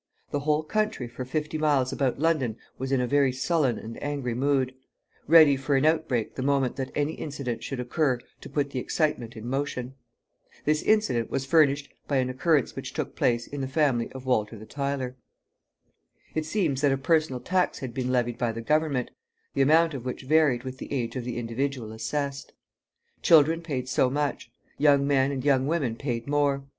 [0.31, 4.33] The whole country for fifty miles about London was in a very sullen and angry
[4.33, 4.73] mood,
[5.27, 9.35] ready for an outbreak the moment that any incident should occur to put the excitement
[9.37, 9.93] in motion.
[10.65, 14.57] This incident was furnished by an occurrence which took place in the family of Walter
[14.57, 15.17] the Tiler.
[16.33, 19.11] It seems that a personal tax had been levied by the government,
[19.53, 22.53] the amount of which varied with the age of the individual assessed.
[23.21, 24.49] Children paid so much.
[24.79, 26.63] Young men and young women paid more.